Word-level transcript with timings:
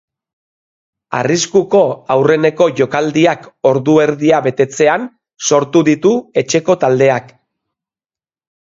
Arriskuko 1.17 1.81
aurreneko 2.15 2.69
jokaldiak 2.79 3.45
ordu 3.73 3.99
erdia 4.07 4.41
betetzean 4.49 5.07
sortu 5.51 5.87
ditu 5.93 6.19
etxeko 6.45 6.81
taldeak. 6.87 7.31